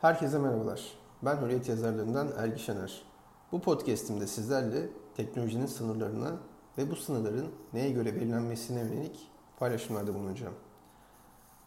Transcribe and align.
Herkese 0.00 0.38
merhabalar. 0.38 0.92
Ben 1.22 1.36
Hürriyet 1.36 1.68
yazarlarından 1.68 2.28
Ergi 2.36 2.58
Şener. 2.58 3.02
Bu 3.52 3.60
podcastimde 3.60 4.26
sizlerle 4.26 4.88
teknolojinin 5.16 5.66
sınırlarına 5.66 6.36
ve 6.78 6.90
bu 6.90 6.96
sınırların 6.96 7.48
neye 7.72 7.90
göre 7.90 8.16
belirlenmesine 8.16 8.80
yönelik 8.80 9.30
paylaşımlarda 9.58 10.14
bulunacağım. 10.14 10.54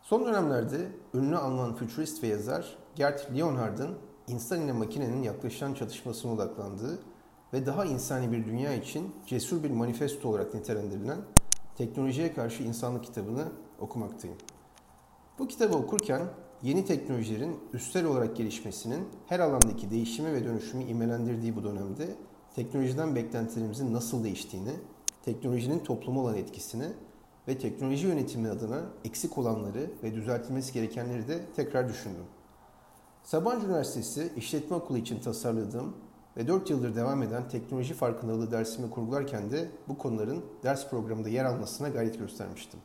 Son 0.01 0.25
dönemlerde 0.25 0.91
ünlü 1.13 1.37
Alman 1.37 1.75
fütürist 1.75 2.23
ve 2.23 2.27
yazar 2.27 2.77
Gerd 2.95 3.19
Leonhard'ın 3.37 3.97
insan 4.27 4.61
ile 4.61 4.73
makinenin 4.73 5.23
yaklaşan 5.23 5.73
çatışmasına 5.73 6.31
odaklandığı 6.31 6.99
ve 7.53 7.65
daha 7.65 7.85
insani 7.85 8.31
bir 8.31 8.45
dünya 8.45 8.73
için 8.73 9.15
cesur 9.27 9.63
bir 9.63 9.71
manifesto 9.71 10.29
olarak 10.29 10.53
nitelendirilen 10.53 11.19
Teknolojiye 11.77 12.33
Karşı 12.33 12.63
İnsanlık 12.63 13.03
kitabını 13.03 13.47
okumaktayım. 13.79 14.37
Bu 15.39 15.47
kitabı 15.47 15.77
okurken 15.77 16.21
yeni 16.63 16.85
teknolojilerin 16.85 17.59
üstel 17.73 18.05
olarak 18.05 18.35
gelişmesinin 18.35 19.07
her 19.27 19.39
alandaki 19.39 19.91
değişimi 19.91 20.33
ve 20.33 20.45
dönüşümü 20.45 20.83
imelendirdiği 20.83 21.55
bu 21.55 21.63
dönemde 21.63 22.15
teknolojiden 22.55 23.15
beklentilerimizin 23.15 23.93
nasıl 23.93 24.23
değiştiğini, 24.23 24.71
teknolojinin 25.25 25.79
topluma 25.79 26.21
olan 26.21 26.35
etkisini 26.35 26.87
ve 27.47 27.57
teknoloji 27.57 28.07
yönetimi 28.07 28.49
adına 28.49 28.81
eksik 29.05 29.37
olanları 29.37 29.91
ve 30.03 30.13
düzeltilmesi 30.13 30.73
gerekenleri 30.73 31.27
de 31.27 31.39
tekrar 31.55 31.89
düşündüm. 31.89 32.25
Sabancı 33.23 33.65
Üniversitesi 33.65 34.31
İşletme 34.35 34.75
Okulu 34.75 34.97
için 34.97 35.19
tasarladığım 35.19 35.95
ve 36.37 36.47
4 36.47 36.69
yıldır 36.69 36.95
devam 36.95 37.23
eden 37.23 37.49
teknoloji 37.49 37.93
farkındalığı 37.93 38.51
dersimi 38.51 38.89
kurgularken 38.89 39.51
de 39.51 39.71
bu 39.87 39.97
konuların 39.97 40.45
ders 40.63 40.89
programında 40.89 41.29
yer 41.29 41.45
almasına 41.45 41.89
gayret 41.89 42.19
göstermiştim. 42.19 42.79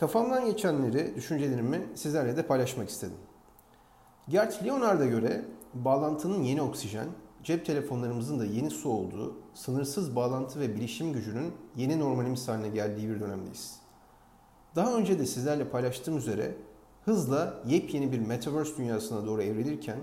Kafamdan 0.00 0.46
geçenleri, 0.46 1.14
düşüncelerimi 1.16 1.86
sizlerle 1.94 2.36
de 2.36 2.46
paylaşmak 2.46 2.88
istedim. 2.88 3.16
Gert 4.28 4.64
Leonard'a 4.64 5.06
göre 5.06 5.44
bağlantının 5.74 6.42
yeni 6.42 6.62
oksijen, 6.62 7.06
cep 7.42 7.66
telefonlarımızın 7.66 8.38
da 8.38 8.44
yeni 8.44 8.70
su 8.70 8.90
olduğu, 8.90 9.36
sınırsız 9.54 10.16
bağlantı 10.16 10.60
ve 10.60 10.74
bilişim 10.74 11.12
gücünün 11.12 11.52
yeni 11.76 12.00
normalimiz 12.00 12.48
haline 12.48 12.68
geldiği 12.68 13.08
bir 13.08 13.20
dönemdeyiz. 13.20 13.76
Daha 14.76 14.94
önce 14.94 15.18
de 15.18 15.26
sizlerle 15.26 15.68
paylaştığım 15.68 16.16
üzere 16.16 16.54
hızla 17.04 17.54
yepyeni 17.66 18.12
bir 18.12 18.18
metaverse 18.18 18.76
dünyasına 18.76 19.26
doğru 19.26 19.42
evrilirken 19.42 19.98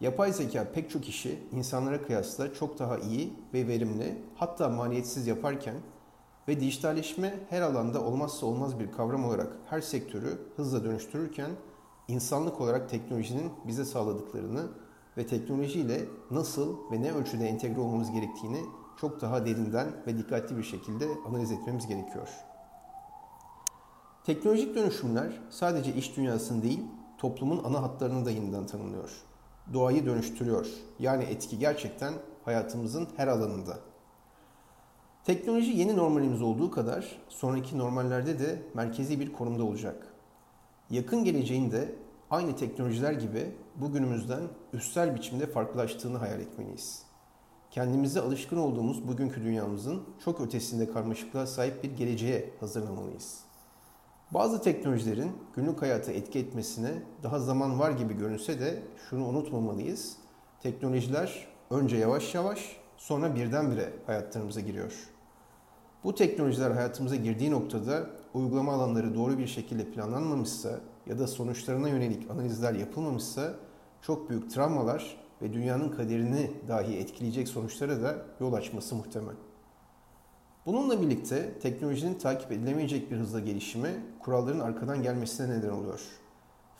yapay 0.00 0.32
zeka 0.32 0.72
pek 0.72 0.90
çok 0.90 1.08
işi 1.08 1.38
insanlara 1.52 2.02
kıyasla 2.02 2.54
çok 2.54 2.78
daha 2.78 2.98
iyi 2.98 3.32
ve 3.54 3.68
verimli 3.68 4.22
hatta 4.34 4.68
maliyetsiz 4.68 5.26
yaparken 5.26 5.74
ve 6.50 6.60
dijitalleşme 6.60 7.34
her 7.50 7.62
alanda 7.62 8.04
olmazsa 8.04 8.46
olmaz 8.46 8.80
bir 8.80 8.92
kavram 8.92 9.24
olarak 9.24 9.52
her 9.66 9.80
sektörü 9.80 10.38
hızla 10.56 10.84
dönüştürürken 10.84 11.50
insanlık 12.08 12.60
olarak 12.60 12.90
teknolojinin 12.90 13.52
bize 13.66 13.84
sağladıklarını 13.84 14.68
ve 15.16 15.26
teknolojiyle 15.26 16.04
nasıl 16.30 16.76
ve 16.92 17.02
ne 17.02 17.12
ölçüde 17.12 17.48
entegre 17.48 17.80
olmamız 17.80 18.10
gerektiğini 18.10 18.60
çok 19.00 19.20
daha 19.20 19.46
derinden 19.46 19.88
ve 20.06 20.18
dikkatli 20.18 20.56
bir 20.56 20.62
şekilde 20.62 21.08
analiz 21.28 21.52
etmemiz 21.52 21.86
gerekiyor. 21.86 22.28
Teknolojik 24.24 24.74
dönüşümler 24.74 25.40
sadece 25.50 25.94
iş 25.94 26.16
dünyasını 26.16 26.62
değil, 26.62 26.80
toplumun 27.18 27.64
ana 27.64 27.82
hatlarını 27.82 28.24
da 28.24 28.30
yeniden 28.30 28.66
tanımlıyor. 28.66 29.10
Doğayı 29.72 30.06
dönüştürüyor. 30.06 30.66
Yani 30.98 31.24
etki 31.24 31.58
gerçekten 31.58 32.14
hayatımızın 32.44 33.08
her 33.16 33.28
alanında. 33.28 33.89
Teknoloji 35.24 35.70
yeni 35.70 35.96
normalimiz 35.96 36.42
olduğu 36.42 36.70
kadar 36.70 37.18
sonraki 37.28 37.78
normallerde 37.78 38.38
de 38.38 38.62
merkezi 38.74 39.20
bir 39.20 39.32
konumda 39.32 39.64
olacak. 39.64 40.06
Yakın 40.90 41.24
geleceğinde 41.24 41.94
aynı 42.30 42.56
teknolojiler 42.56 43.12
gibi 43.12 43.54
bugünümüzden 43.76 44.40
üstel 44.72 45.14
biçimde 45.14 45.46
farklılaştığını 45.46 46.18
hayal 46.18 46.40
etmeliyiz. 46.40 47.02
Kendimize 47.70 48.20
alışkın 48.20 48.56
olduğumuz 48.56 49.08
bugünkü 49.08 49.44
dünyamızın 49.44 50.02
çok 50.24 50.40
ötesinde 50.40 50.92
karmaşıklığa 50.92 51.46
sahip 51.46 51.84
bir 51.84 51.96
geleceğe 51.96 52.50
hazırlamalıyız. 52.60 53.40
Bazı 54.30 54.62
teknolojilerin 54.62 55.32
günlük 55.56 55.82
hayata 55.82 56.12
etki 56.12 56.38
etmesine 56.38 57.02
daha 57.22 57.38
zaman 57.38 57.78
var 57.78 57.90
gibi 57.90 58.14
görünse 58.14 58.60
de 58.60 58.82
şunu 59.10 59.26
unutmamalıyız. 59.26 60.16
Teknolojiler 60.62 61.46
önce 61.70 61.96
yavaş 61.96 62.34
yavaş 62.34 62.76
sonra 62.96 63.34
birdenbire 63.34 63.92
hayatlarımıza 64.06 64.60
giriyor. 64.60 65.09
Bu 66.04 66.14
teknolojiler 66.14 66.70
hayatımıza 66.70 67.16
girdiği 67.16 67.50
noktada 67.50 68.06
uygulama 68.34 68.72
alanları 68.72 69.14
doğru 69.14 69.38
bir 69.38 69.46
şekilde 69.46 69.84
planlanmamışsa 69.84 70.80
ya 71.06 71.18
da 71.18 71.26
sonuçlarına 71.26 71.88
yönelik 71.88 72.30
analizler 72.30 72.74
yapılmamışsa 72.74 73.54
çok 74.02 74.30
büyük 74.30 74.50
travmalar 74.50 75.16
ve 75.42 75.52
dünyanın 75.52 75.88
kaderini 75.88 76.50
dahi 76.68 76.96
etkileyecek 76.96 77.48
sonuçlara 77.48 78.02
da 78.02 78.16
yol 78.40 78.52
açması 78.52 78.94
muhtemel. 78.94 79.34
Bununla 80.66 81.02
birlikte 81.02 81.58
teknolojinin 81.58 82.14
takip 82.14 82.52
edilemeyecek 82.52 83.10
bir 83.10 83.16
hızla 83.16 83.40
gelişimi 83.40 83.90
kuralların 84.20 84.60
arkadan 84.60 85.02
gelmesine 85.02 85.58
neden 85.58 85.70
oluyor. 85.70 86.00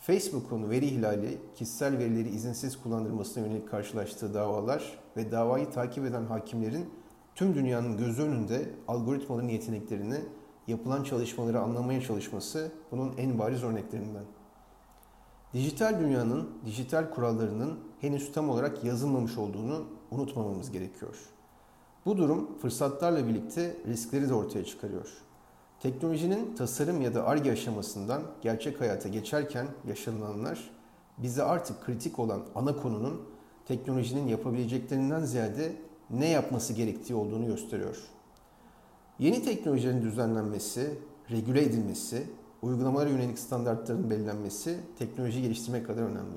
Facebook'un 0.00 0.70
veri 0.70 0.86
ihlali, 0.86 1.38
kişisel 1.54 1.98
verileri 1.98 2.28
izinsiz 2.28 2.82
kullandırmasına 2.82 3.46
yönelik 3.46 3.70
karşılaştığı 3.70 4.34
davalar 4.34 4.98
ve 5.16 5.30
davayı 5.32 5.70
takip 5.70 6.04
eden 6.04 6.24
hakimlerin 6.24 6.90
tüm 7.34 7.54
dünyanın 7.54 7.96
gözü 7.96 8.22
önünde 8.22 8.70
algoritmaların 8.88 9.48
yeteneklerini, 9.48 10.20
yapılan 10.66 11.02
çalışmaları 11.02 11.60
anlamaya 11.60 12.00
çalışması 12.00 12.72
bunun 12.90 13.12
en 13.16 13.38
bariz 13.38 13.62
örneklerinden. 13.62 14.24
Dijital 15.54 16.00
dünyanın 16.00 16.50
dijital 16.66 17.10
kurallarının 17.10 17.78
henüz 18.00 18.32
tam 18.32 18.50
olarak 18.50 18.84
yazılmamış 18.84 19.38
olduğunu 19.38 19.84
unutmamamız 20.10 20.70
gerekiyor. 20.70 21.16
Bu 22.06 22.18
durum 22.18 22.58
fırsatlarla 22.58 23.28
birlikte 23.28 23.76
riskleri 23.86 24.28
de 24.28 24.34
ortaya 24.34 24.64
çıkarıyor. 24.64 25.08
Teknolojinin 25.80 26.54
tasarım 26.54 27.02
ya 27.02 27.14
da 27.14 27.26
arge 27.26 27.52
aşamasından 27.52 28.22
gerçek 28.42 28.80
hayata 28.80 29.08
geçerken 29.08 29.66
yaşanılanlar 29.88 30.70
bize 31.18 31.42
artık 31.42 31.84
kritik 31.84 32.18
olan 32.18 32.42
ana 32.54 32.76
konunun 32.76 33.22
teknolojinin 33.68 34.28
yapabileceklerinden 34.28 35.24
ziyade 35.24 35.76
ne 36.10 36.28
yapması 36.28 36.72
gerektiği 36.72 37.14
olduğunu 37.14 37.46
gösteriyor. 37.46 37.96
Yeni 39.18 39.42
teknolojilerin 39.42 40.02
düzenlenmesi, 40.02 40.98
regüle 41.30 41.62
edilmesi, 41.62 42.26
uygulamalara 42.62 43.08
yönelik 43.08 43.38
standartların 43.38 44.10
belirlenmesi 44.10 44.80
teknoloji 44.98 45.42
geliştirmek 45.42 45.86
kadar 45.86 46.02
önemli. 46.02 46.36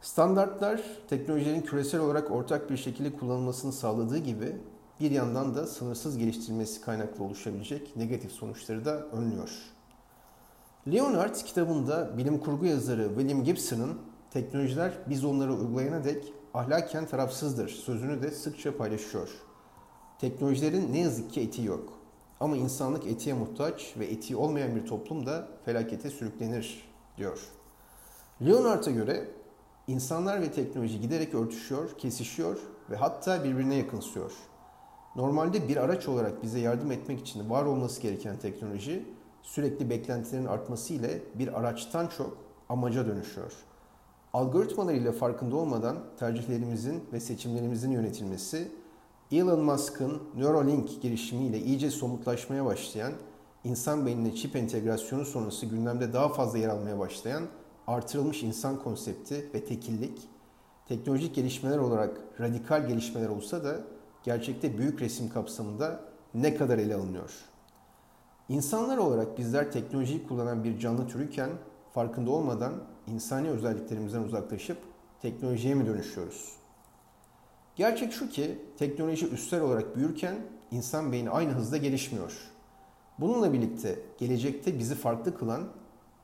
Standartlar 0.00 0.82
teknolojilerin 1.08 1.60
küresel 1.60 2.00
olarak 2.00 2.30
ortak 2.30 2.70
bir 2.70 2.76
şekilde 2.76 3.12
kullanılmasını 3.16 3.72
sağladığı 3.72 4.18
gibi 4.18 4.56
bir 5.00 5.10
yandan 5.10 5.54
da 5.54 5.66
sınırsız 5.66 6.18
geliştirilmesi 6.18 6.80
kaynaklı 6.80 7.24
oluşabilecek 7.24 7.96
negatif 7.96 8.32
sonuçları 8.32 8.84
da 8.84 9.06
önlüyor. 9.06 9.50
Leonard 10.92 11.34
kitabında 11.34 12.18
bilim 12.18 12.38
kurgu 12.38 12.66
yazarı 12.66 13.08
William 13.08 13.44
Gibson'ın 13.44 13.98
teknolojiler 14.30 14.92
biz 15.08 15.24
onları 15.24 15.54
uygulayana 15.54 16.04
dek 16.04 16.32
ahlaken 16.54 17.06
tarafsızdır 17.06 17.68
sözünü 17.68 18.22
de 18.22 18.30
sıkça 18.30 18.76
paylaşıyor. 18.76 19.28
Teknolojilerin 20.18 20.92
ne 20.92 20.98
yazık 20.98 21.32
ki 21.32 21.40
etiği 21.40 21.66
yok. 21.66 21.92
Ama 22.40 22.56
insanlık 22.56 23.06
etiğe 23.06 23.34
muhtaç 23.34 23.94
ve 23.98 24.06
etiği 24.06 24.36
olmayan 24.36 24.76
bir 24.76 24.86
toplum 24.86 25.26
da 25.26 25.48
felakete 25.64 26.10
sürüklenir 26.10 26.88
diyor. 27.16 27.48
Leonard'a 28.46 28.90
göre 28.90 29.30
insanlar 29.86 30.40
ve 30.40 30.52
teknoloji 30.52 31.00
giderek 31.00 31.34
örtüşüyor, 31.34 31.98
kesişiyor 31.98 32.58
ve 32.90 32.96
hatta 32.96 33.44
birbirine 33.44 33.74
yakınsıyor. 33.74 34.32
Normalde 35.16 35.68
bir 35.68 35.76
araç 35.76 36.08
olarak 36.08 36.42
bize 36.42 36.58
yardım 36.58 36.92
etmek 36.92 37.20
için 37.20 37.50
var 37.50 37.64
olması 37.64 38.02
gereken 38.02 38.38
teknoloji 38.38 39.04
sürekli 39.42 39.90
beklentilerin 39.90 40.46
artması 40.46 40.94
ile 40.94 41.22
bir 41.34 41.60
araçtan 41.60 42.06
çok 42.06 42.36
amaca 42.68 43.06
dönüşüyor. 43.06 43.52
Algoritmalarıyla 44.32 45.12
farkında 45.12 45.56
olmadan 45.56 45.96
tercihlerimizin 46.18 47.04
ve 47.12 47.20
seçimlerimizin 47.20 47.90
yönetilmesi, 47.90 48.68
Elon 49.32 49.60
Musk'ın 49.60 50.22
Neuralink 50.36 51.02
girişimiyle 51.02 51.60
iyice 51.60 51.90
somutlaşmaya 51.90 52.64
başlayan, 52.64 53.12
insan 53.64 54.06
beynine 54.06 54.34
çip 54.34 54.56
entegrasyonu 54.56 55.24
sonrası 55.24 55.66
gündemde 55.66 56.12
daha 56.12 56.28
fazla 56.28 56.58
yer 56.58 56.68
almaya 56.68 56.98
başlayan 56.98 57.42
artırılmış 57.86 58.42
insan 58.42 58.78
konsepti 58.82 59.50
ve 59.54 59.64
tekillik, 59.64 60.28
teknolojik 60.88 61.34
gelişmeler 61.34 61.78
olarak 61.78 62.20
radikal 62.40 62.88
gelişmeler 62.88 63.28
olsa 63.28 63.64
da 63.64 63.80
gerçekte 64.22 64.78
büyük 64.78 65.00
resim 65.02 65.28
kapsamında 65.28 66.00
ne 66.34 66.54
kadar 66.54 66.78
ele 66.78 66.94
alınıyor? 66.94 67.30
İnsanlar 68.48 68.98
olarak 68.98 69.38
bizler 69.38 69.72
teknolojiyi 69.72 70.26
kullanan 70.26 70.64
bir 70.64 70.78
canlı 70.78 71.08
türüyken 71.08 71.50
farkında 71.92 72.30
olmadan 72.30 72.72
insani 73.06 73.48
özelliklerimizden 73.48 74.22
uzaklaşıp 74.22 74.78
teknolojiye 75.22 75.74
mi 75.74 75.86
dönüşüyoruz? 75.86 76.52
Gerçek 77.76 78.12
şu 78.12 78.28
ki 78.28 78.58
teknoloji 78.78 79.28
üstel 79.28 79.60
olarak 79.60 79.96
büyürken 79.96 80.36
insan 80.70 81.12
beyni 81.12 81.30
aynı 81.30 81.50
hızda 81.50 81.76
gelişmiyor. 81.76 82.38
Bununla 83.18 83.52
birlikte 83.52 83.98
gelecekte 84.18 84.78
bizi 84.78 84.94
farklı 84.94 85.38
kılan 85.38 85.68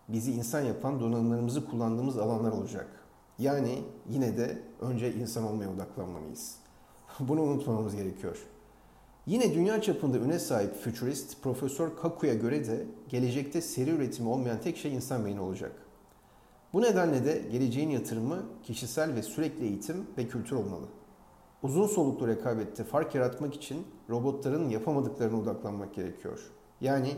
bizi 0.09 0.33
insan 0.33 0.61
yapan 0.61 1.01
donanımlarımızı 1.01 1.67
kullandığımız 1.67 2.19
alanlar 2.19 2.53
olacak. 2.53 2.89
Yani 3.39 3.85
yine 4.09 4.37
de 4.37 4.63
önce 4.81 5.15
insan 5.15 5.45
olmaya 5.45 5.71
odaklanmalıyız. 5.71 6.57
Bunu 7.21 7.43
unutmamamız 7.43 7.97
gerekiyor. 7.97 8.47
Yine 9.27 9.55
dünya 9.55 9.83
çapında 9.83 10.19
üne 10.19 10.39
sahip 10.39 10.75
futurist 10.75 11.43
Profesör 11.43 11.97
Kaku'ya 11.97 12.35
göre 12.35 12.67
de 12.67 12.87
gelecekte 13.09 13.61
seri 13.61 13.91
üretimi 13.91 14.29
olmayan 14.29 14.61
tek 14.61 14.77
şey 14.77 14.95
insan 14.95 15.25
beyni 15.25 15.41
olacak. 15.41 15.73
Bu 16.73 16.83
nedenle 16.83 17.25
de 17.25 17.43
geleceğin 17.53 17.91
yatırımı 17.91 18.43
kişisel 18.63 19.15
ve 19.15 19.23
sürekli 19.23 19.65
eğitim 19.65 20.07
ve 20.19 20.29
kültür 20.29 20.57
olmalı. 20.57 20.87
Uzun 21.63 21.87
soluklu 21.87 22.29
rekabette 22.29 22.85
fark 22.85 23.15
yaratmak 23.15 23.55
için 23.55 23.87
robotların 24.11 24.69
yapamadıklarına 24.69 25.41
odaklanmak 25.41 25.95
gerekiyor. 25.95 26.53
Yani 26.81 27.15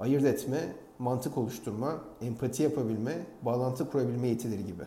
ayırt 0.00 0.24
etme, 0.24 0.72
mantık 0.98 1.38
oluşturma, 1.38 2.00
empati 2.20 2.62
yapabilme, 2.62 3.26
bağlantı 3.42 3.90
kurabilme 3.90 4.28
yetileri 4.28 4.66
gibi. 4.66 4.82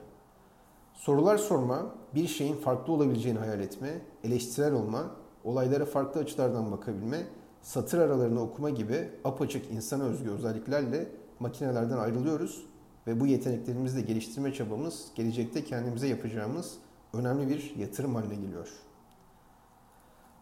Sorular 0.94 1.38
sorma, 1.38 1.96
bir 2.16 2.28
şeyin 2.28 2.56
farklı 2.56 2.94
olabileceğini 2.94 3.40
hayal 3.40 3.60
etme, 3.60 4.02
eleştirel 4.24 4.74
olma, 4.74 5.23
olaylara 5.44 5.86
farklı 5.86 6.22
açılardan 6.22 6.72
bakabilme, 6.72 7.24
satır 7.62 7.98
aralarını 7.98 8.42
okuma 8.42 8.70
gibi 8.70 9.10
apaçık 9.24 9.72
insana 9.72 10.04
özgü 10.04 10.30
özelliklerle 10.30 11.08
makinelerden 11.40 11.98
ayrılıyoruz 11.98 12.66
ve 13.08 13.20
bu 13.20 13.28
yeteneklerimizi 13.28 13.98
de 13.98 14.02
geliştirme 14.02 14.54
çabamız 14.54 15.08
gelecekte 15.16 15.64
kendimize 15.64 16.08
yapacağımız 16.08 16.78
önemli 17.14 17.50
bir 17.50 17.76
yatırım 17.78 18.16
haline 18.16 18.36
geliyor. 18.36 18.70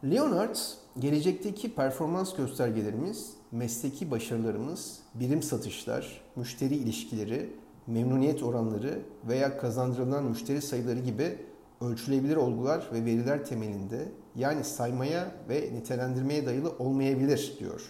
Leonard, 0.03 0.55
gelecekteki 0.99 1.75
performans 1.75 2.35
göstergelerimiz, 2.35 3.33
mesleki 3.51 4.11
başarılarımız, 4.11 4.99
birim 5.15 5.43
satışlar, 5.43 6.21
müşteri 6.35 6.75
ilişkileri, 6.75 7.49
memnuniyet 7.87 8.43
oranları 8.43 8.99
veya 9.27 9.57
kazandırılan 9.57 10.23
müşteri 10.23 10.61
sayıları 10.61 10.99
gibi 10.99 11.37
ölçülebilir 11.81 12.35
olgular 12.35 12.89
ve 12.93 13.05
veriler 13.05 13.45
temelinde 13.45 14.11
yani 14.35 14.63
saymaya 14.63 15.31
ve 15.49 15.69
nitelendirmeye 15.73 16.45
dayalı 16.45 16.71
olmayabilir 16.79 17.55
diyor. 17.59 17.81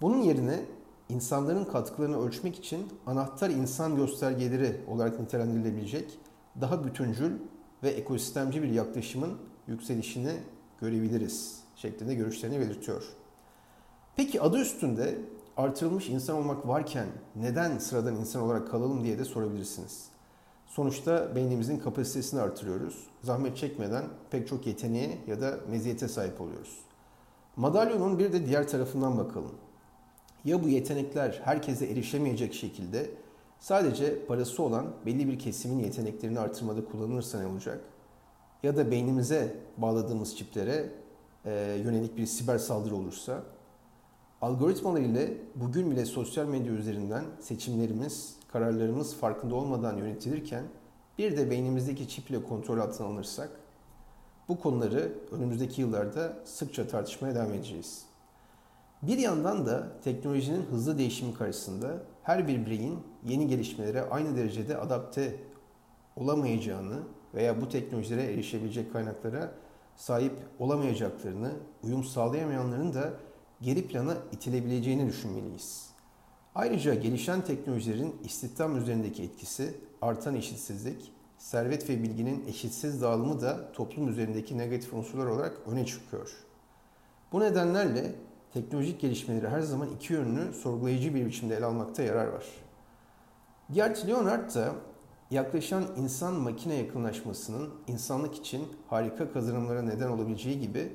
Bunun 0.00 0.22
yerine 0.22 0.60
insanların 1.08 1.64
katkılarını 1.64 2.26
ölçmek 2.26 2.58
için 2.58 2.88
anahtar 3.06 3.50
insan 3.50 3.96
göstergeleri 3.96 4.80
olarak 4.88 5.20
nitelendirilebilecek 5.20 6.18
daha 6.60 6.84
bütüncül 6.84 7.32
ve 7.82 7.88
ekosistemci 7.88 8.62
bir 8.62 8.68
yaklaşımın 8.68 9.38
yükselişini 9.66 10.32
görebiliriz 10.80 11.60
şeklinde 11.76 12.14
görüşlerini 12.14 12.60
belirtiyor. 12.60 13.04
Peki 14.16 14.40
adı 14.40 14.58
üstünde 14.58 15.18
artırılmış 15.56 16.08
insan 16.08 16.36
olmak 16.36 16.68
varken 16.68 17.06
neden 17.36 17.78
sıradan 17.78 18.16
insan 18.16 18.42
olarak 18.42 18.70
kalalım 18.70 19.04
diye 19.04 19.18
de 19.18 19.24
sorabilirsiniz. 19.24 20.08
Sonuçta 20.70 21.34
beynimizin 21.34 21.78
kapasitesini 21.78 22.40
artırıyoruz. 22.40 23.06
Zahmet 23.22 23.56
çekmeden 23.56 24.04
pek 24.30 24.48
çok 24.48 24.66
yeteneğe 24.66 25.18
ya 25.26 25.40
da 25.40 25.58
meziyete 25.70 26.08
sahip 26.08 26.40
oluyoruz. 26.40 26.78
Madalyonun 27.56 28.18
bir 28.18 28.32
de 28.32 28.46
diğer 28.46 28.68
tarafından 28.68 29.18
bakalım. 29.18 29.54
Ya 30.44 30.64
bu 30.64 30.68
yetenekler 30.68 31.40
herkese 31.44 31.86
erişemeyecek 31.86 32.54
şekilde 32.54 33.10
sadece 33.58 34.26
parası 34.26 34.62
olan 34.62 34.86
belli 35.06 35.28
bir 35.28 35.38
kesimin 35.38 35.78
yeteneklerini 35.78 36.40
artırmada 36.40 36.84
kullanılırsa 36.84 37.40
ne 37.40 37.46
olacak? 37.46 37.80
Ya 38.62 38.76
da 38.76 38.90
beynimize 38.90 39.56
bağladığımız 39.76 40.36
çiplere 40.36 40.90
e, 41.44 41.80
yönelik 41.84 42.16
bir 42.16 42.26
siber 42.26 42.58
saldırı 42.58 42.96
olursa 42.96 43.42
Algoritmalar 44.42 45.00
ile 45.00 45.36
bugün 45.54 45.90
bile 45.90 46.04
sosyal 46.04 46.46
medya 46.46 46.72
üzerinden 46.72 47.24
seçimlerimiz, 47.40 48.36
kararlarımız 48.52 49.16
farkında 49.16 49.54
olmadan 49.54 49.96
yönetilirken 49.96 50.64
bir 51.18 51.36
de 51.36 51.50
beynimizdeki 51.50 52.08
çiple 52.08 52.42
kontrol 52.42 52.78
altına 52.78 53.06
alınırsak 53.06 53.50
bu 54.48 54.60
konuları 54.60 55.12
önümüzdeki 55.32 55.80
yıllarda 55.80 56.38
sıkça 56.44 56.88
tartışmaya 56.88 57.34
devam 57.34 57.54
edeceğiz. 57.54 58.04
Bir 59.02 59.18
yandan 59.18 59.66
da 59.66 60.00
teknolojinin 60.04 60.62
hızlı 60.62 60.98
değişimi 60.98 61.34
karşısında 61.34 62.02
her 62.22 62.48
bir 62.48 62.66
bireyin 62.66 62.98
yeni 63.26 63.48
gelişmelere 63.48 64.02
aynı 64.02 64.36
derecede 64.36 64.76
adapte 64.76 65.36
olamayacağını 66.16 66.98
veya 67.34 67.60
bu 67.60 67.68
teknolojilere 67.68 68.32
erişebilecek 68.32 68.92
kaynaklara 68.92 69.52
sahip 69.96 70.32
olamayacaklarını, 70.58 71.52
uyum 71.82 72.04
sağlayamayanların 72.04 72.94
da 72.94 73.12
geri 73.60 73.88
plana 73.88 74.16
itilebileceğini 74.32 75.06
düşünmeliyiz. 75.06 75.89
Ayrıca 76.54 76.94
gelişen 76.94 77.40
teknolojilerin 77.40 78.16
istihdam 78.24 78.76
üzerindeki 78.76 79.22
etkisi, 79.22 79.74
artan 80.02 80.34
eşitsizlik, 80.34 81.12
servet 81.38 81.88
ve 81.90 82.02
bilginin 82.02 82.46
eşitsiz 82.46 83.02
dağılımı 83.02 83.40
da 83.40 83.72
toplum 83.72 84.08
üzerindeki 84.08 84.58
negatif 84.58 84.94
unsurlar 84.94 85.26
olarak 85.26 85.56
öne 85.66 85.86
çıkıyor. 85.86 86.30
Bu 87.32 87.40
nedenlerle 87.40 88.14
teknolojik 88.52 89.00
gelişmeleri 89.00 89.48
her 89.48 89.60
zaman 89.60 89.88
iki 89.88 90.12
yönlü 90.12 90.52
sorgulayıcı 90.52 91.14
bir 91.14 91.26
biçimde 91.26 91.56
ele 91.56 91.64
almakta 91.64 92.02
yarar 92.02 92.26
var. 92.26 92.44
Gert 93.70 94.08
Leonard 94.08 94.54
da 94.54 94.72
yaklaşan 95.30 95.84
insan-makine 95.96 96.74
yakınlaşmasının 96.74 97.70
insanlık 97.86 98.34
için 98.34 98.68
harika 98.88 99.32
kazanımlara 99.32 99.82
neden 99.82 100.08
olabileceği 100.08 100.60
gibi 100.60 100.92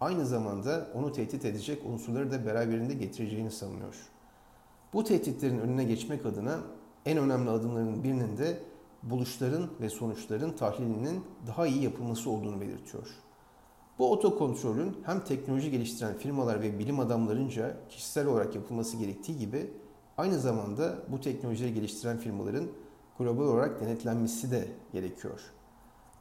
aynı 0.00 0.26
zamanda 0.26 0.88
onu 0.94 1.12
tehdit 1.12 1.44
edecek 1.44 1.82
unsurları 1.86 2.30
da 2.30 2.46
beraberinde 2.46 2.94
getireceğini 2.94 3.50
savunuyor. 3.50 4.08
Bu 4.92 5.04
tehditlerin 5.04 5.58
önüne 5.58 5.84
geçmek 5.84 6.26
adına 6.26 6.60
en 7.06 7.18
önemli 7.18 7.50
adımların 7.50 8.04
birinin 8.04 8.36
de 8.36 8.62
buluşların 9.02 9.70
ve 9.80 9.90
sonuçların 9.90 10.52
tahlilinin 10.52 11.24
daha 11.46 11.66
iyi 11.66 11.82
yapılması 11.82 12.30
olduğunu 12.30 12.60
belirtiyor. 12.60 13.08
Bu 13.98 14.12
otokontrolün 14.12 14.96
hem 15.02 15.24
teknoloji 15.24 15.70
geliştiren 15.70 16.14
firmalar 16.14 16.62
ve 16.62 16.78
bilim 16.78 17.00
adamlarınca 17.00 17.76
kişisel 17.88 18.26
olarak 18.26 18.54
yapılması 18.54 18.96
gerektiği 18.96 19.38
gibi 19.38 19.70
aynı 20.16 20.38
zamanda 20.38 20.98
bu 21.08 21.20
teknolojileri 21.20 21.74
geliştiren 21.74 22.18
firmaların 22.18 22.68
global 23.18 23.44
olarak 23.44 23.80
denetlenmesi 23.80 24.50
de 24.50 24.68
gerekiyor. 24.92 25.40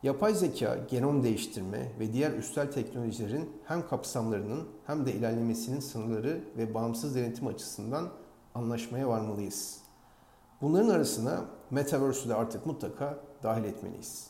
Yapay 0.04 0.34
zeka, 0.34 0.78
genom 0.90 1.24
değiştirme 1.24 1.92
ve 2.00 2.14
diğer 2.14 2.31
üstel 2.31 2.72
teknolojilerin 2.72 3.50
hem 3.66 3.88
kapsamlarının 3.88 4.68
hem 4.88 5.06
de 5.06 5.14
ilerlemesinin 5.14 5.80
sınırları 5.80 6.44
ve 6.58 6.74
bağımsız 6.74 7.16
denetim 7.16 7.48
açısından 7.48 8.10
anlaşmaya 8.57 9.07
varmalıyız. 9.07 9.77
Bunların 10.62 10.89
arasına 10.89 11.45
Metaverse'ü 11.71 12.30
de 12.30 12.36
artık 12.36 12.65
mutlaka 12.65 13.19
dahil 13.44 13.63
etmeliyiz. 13.63 14.27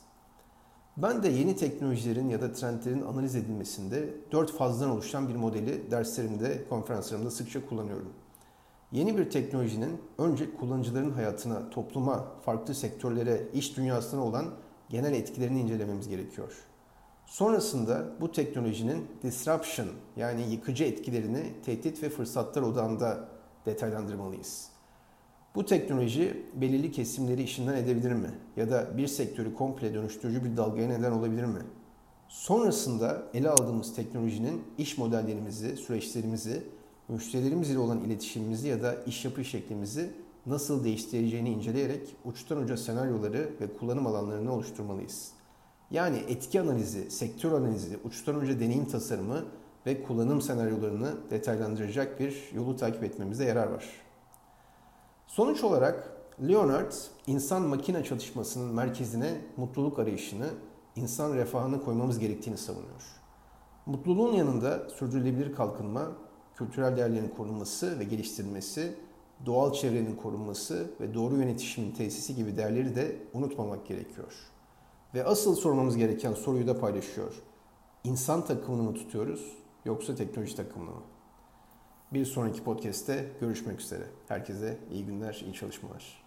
Ben 0.98 1.24
de 1.24 1.27
yeni 1.27 1.55
teknolojilerin 1.55 2.29
ya 2.29 2.41
da 2.41 2.53
trendlerin 2.53 3.01
analiz 3.01 3.36
edilmesinde 3.36 4.13
dört 4.31 4.51
fazdan 4.51 4.89
oluşan 4.89 5.29
bir 5.29 5.36
modeli 5.36 5.91
derslerimde, 5.91 6.67
konferanslarımda 6.69 7.31
sıkça 7.31 7.65
kullanıyorum. 7.65 8.13
Yeni 8.91 9.17
bir 9.17 9.29
teknolojinin 9.29 10.01
önce 10.17 10.55
kullanıcıların 10.55 11.12
hayatına, 11.12 11.69
topluma, 11.69 12.25
farklı 12.46 12.75
sektörlere, 12.75 13.48
iş 13.53 13.77
dünyasına 13.77 14.24
olan 14.24 14.46
genel 14.89 15.13
etkilerini 15.13 15.62
incelememiz 15.62 16.10
gerekiyor. 16.10 16.53
Sonrasında 17.25 18.05
bu 18.22 18.31
teknolojinin 18.31 19.07
disruption 19.24 19.88
yani 20.15 20.51
yıkıcı 20.51 20.84
etkilerini 20.84 21.53
tehdit 21.65 22.03
ve 22.03 22.10
fırsatlar 22.10 22.62
odağında 22.62 23.37
detaylandırmalıyız. 23.67 24.69
Bu 25.55 25.65
teknoloji 25.65 26.45
belirli 26.55 26.91
kesimleri 26.91 27.43
işinden 27.43 27.74
edebilir 27.74 28.12
mi? 28.12 28.31
Ya 28.57 28.69
da 28.71 28.97
bir 28.97 29.07
sektörü 29.07 29.53
komple 29.53 29.93
dönüştürücü 29.93 30.43
bir 30.43 30.57
dalgaya 30.57 30.88
neden 30.88 31.12
olabilir 31.12 31.43
mi? 31.43 31.59
Sonrasında 32.27 33.24
ele 33.33 33.50
aldığımız 33.50 33.95
teknolojinin 33.95 34.63
iş 34.77 34.97
modellerimizi, 34.97 35.77
süreçlerimizi, 35.77 36.63
müşterilerimiz 37.07 37.69
ile 37.69 37.79
olan 37.79 38.00
iletişimimizi 38.00 38.67
ya 38.67 38.81
da 38.81 38.95
iş 39.05 39.25
yapış 39.25 39.50
şeklimizi 39.50 40.09
nasıl 40.45 40.83
değiştireceğini 40.83 41.50
inceleyerek 41.50 42.15
uçtan 42.25 42.57
uca 42.57 42.77
senaryoları 42.77 43.50
ve 43.62 43.77
kullanım 43.79 44.07
alanlarını 44.07 44.53
oluşturmalıyız. 44.53 45.31
Yani 45.91 46.17
etki 46.27 46.62
analizi, 46.62 47.12
sektör 47.12 47.51
analizi, 47.51 47.97
uçtan 48.03 48.36
uca 48.36 48.59
deneyim 48.59 48.86
tasarımı 48.86 49.45
ve 49.88 50.03
kullanım 50.03 50.41
senaryolarını 50.41 51.17
detaylandıracak 51.29 52.20
bir 52.20 52.51
yolu 52.53 52.75
takip 52.75 53.03
etmemize 53.03 53.46
yarar 53.46 53.67
var. 53.67 53.86
Sonuç 55.27 55.63
olarak 55.63 56.17
Leonard, 56.48 56.91
insan-makine 57.27 58.03
çalışmasının 58.03 58.74
merkezine 58.74 59.41
mutluluk 59.58 60.00
arayışını, 60.00 60.50
insan 60.96 61.34
refahını 61.34 61.84
koymamız 61.84 62.20
gerektiğini 62.20 62.58
savunuyor. 62.58 63.03
Mutluluğun 63.86 64.34
yanında 64.34 64.89
sürdürülebilir 64.89 65.56
kalkınma, 65.56 66.12
kültürel 66.56 66.98
değerlerin 66.98 67.29
korunması 67.38 68.00
ve 68.00 68.03
geliştirilmesi, 68.03 68.96
doğal 69.46 69.74
çevrenin 69.74 70.15
korunması 70.15 70.91
ve 71.01 71.13
doğru 71.13 71.36
yönetişimin 71.36 71.91
tesisi 71.91 72.36
gibi 72.36 72.58
değerleri 72.58 72.96
de 72.96 73.15
unutmamak 73.34 73.88
gerekiyor. 73.88 74.34
Ve 75.13 75.25
asıl 75.25 75.56
sormamız 75.56 75.98
gereken 75.98 76.34
soruyu 76.34 76.67
da 76.67 76.79
paylaşıyor. 76.79 77.34
İnsan 78.03 78.46
takımını 78.46 78.84
mı 78.84 78.94
tutuyoruz 78.94 79.58
yoksa 79.88 80.15
teknoloji 80.15 80.56
takımını 80.56 80.89
mı? 80.91 81.03
Bir 82.13 82.25
sonraki 82.25 82.63
podcast'te 82.63 83.32
görüşmek 83.41 83.82
üzere. 83.82 84.03
Herkese 84.27 84.77
iyi 84.91 85.06
günler, 85.06 85.41
iyi 85.46 85.53
çalışmalar. 85.53 86.26